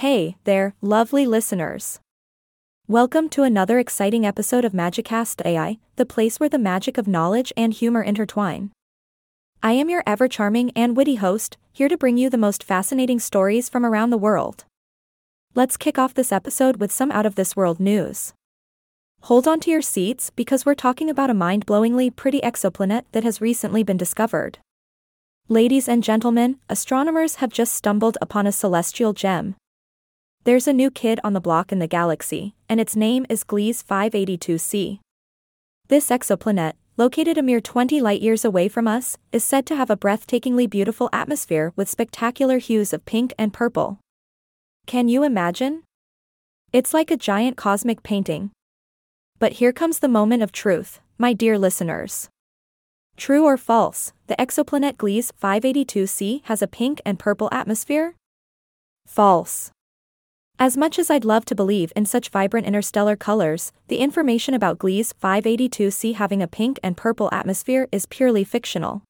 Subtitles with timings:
[0.00, 2.00] Hey there, lovely listeners.
[2.86, 7.50] Welcome to another exciting episode of Magicast AI, the place where the magic of knowledge
[7.56, 8.72] and humor intertwine.
[9.62, 13.18] I am your ever charming and witty host, here to bring you the most fascinating
[13.18, 14.66] stories from around the world.
[15.54, 18.34] Let's kick off this episode with some out of this world news.
[19.22, 23.24] Hold on to your seats because we're talking about a mind blowingly pretty exoplanet that
[23.24, 24.58] has recently been discovered.
[25.48, 29.56] Ladies and gentlemen, astronomers have just stumbled upon a celestial gem.
[30.46, 33.82] There's a new kid on the block in the galaxy, and its name is Gliese
[33.84, 35.00] 582c.
[35.88, 39.90] This exoplanet, located a mere 20 light years away from us, is said to have
[39.90, 43.98] a breathtakingly beautiful atmosphere with spectacular hues of pink and purple.
[44.86, 45.82] Can you imagine?
[46.72, 48.52] It's like a giant cosmic painting.
[49.40, 52.28] But here comes the moment of truth, my dear listeners.
[53.16, 58.14] True or false, the exoplanet Gliese 582c has a pink and purple atmosphere?
[59.08, 59.72] False.
[60.58, 64.78] As much as I'd love to believe in such vibrant interstellar colors, the information about
[64.78, 69.02] Gliese 582c having a pink and purple atmosphere is purely fictional.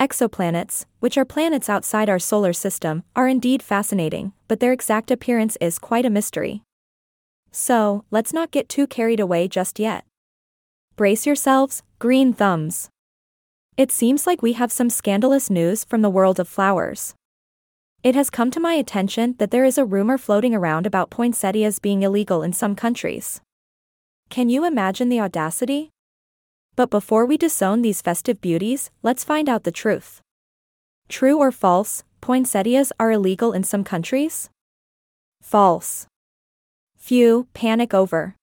[0.00, 5.58] Exoplanets, which are planets outside our solar system, are indeed fascinating, but their exact appearance
[5.60, 6.62] is quite a mystery.
[7.52, 10.06] So, let's not get too carried away just yet.
[10.96, 12.88] Brace yourselves, green thumbs.
[13.76, 17.14] It seems like we have some scandalous news from the world of flowers.
[18.04, 21.78] It has come to my attention that there is a rumor floating around about poinsettias
[21.78, 23.40] being illegal in some countries.
[24.28, 25.88] Can you imagine the audacity?
[26.76, 30.20] But before we disown these festive beauties, let's find out the truth.
[31.08, 34.50] True or false, poinsettias are illegal in some countries?
[35.40, 36.06] False.
[36.98, 38.36] Phew panic over.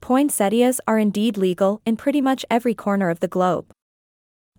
[0.00, 3.66] Poinsettias are indeed legal in pretty much every corner of the globe.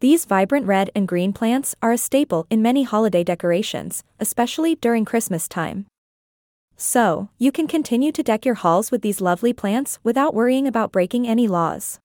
[0.04, 5.06] These vibrant red and green plants are a staple in many holiday decorations, especially during
[5.06, 5.86] Christmas time.
[6.76, 10.92] So, you can continue to deck your halls with these lovely plants without worrying about
[10.92, 12.00] breaking any laws.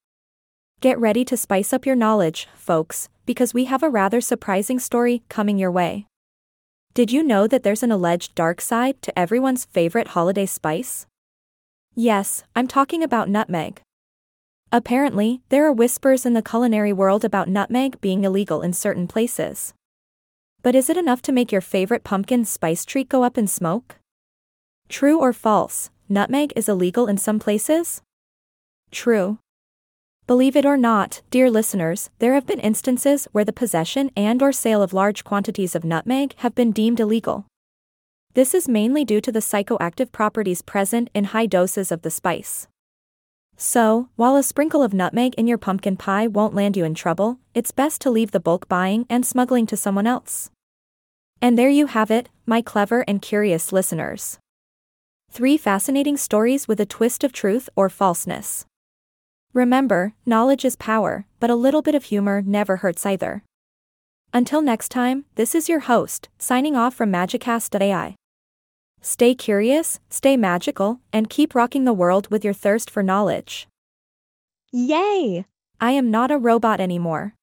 [0.81, 5.25] Get ready to spice up your knowledge, folks, because we have a rather surprising story
[5.29, 6.07] coming your way.
[6.95, 11.09] Did you know that there's an alleged dark side to everyone's favorite holiday spice?
[11.97, 13.83] Yes, I'm talking about nutmeg.
[14.71, 19.73] Apparently, there are whispers in the culinary world about nutmeg being illegal in certain places.
[20.63, 23.97] But is it enough to make your favorite pumpkin spice treat go up in smoke?
[24.91, 28.03] True or false, nutmeg is illegal in some places?
[28.91, 29.39] True.
[30.27, 34.53] Believe it or not, dear listeners, there have been instances where the possession and or
[34.53, 37.47] sale of large quantities of nutmeg have been deemed illegal.
[38.35, 42.69] This is mainly due to the psychoactive properties present in high doses of the spice.
[43.61, 47.41] So, while a sprinkle of nutmeg in your pumpkin pie won't land you in trouble,
[47.55, 50.51] it's best to leave the bulk buying and smuggling to someone else.
[51.43, 54.39] And there you have it, my clever and curious listeners.
[55.29, 58.65] Three fascinating stories with a twist of truth or falseness.
[59.53, 63.43] Remember, knowledge is power, but a little bit of humor never hurts either.
[64.33, 68.18] Until next time, this is your host, signing off from Magicast.ai.
[69.01, 73.69] Stay curious, stay magical, and keep rocking the world with your thirst for knowledge.
[74.73, 75.47] Yay!
[75.81, 77.35] I am not a robot anymore.